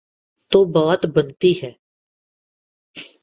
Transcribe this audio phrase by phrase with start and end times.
[0.51, 1.71] تو بات بنتی ہے۔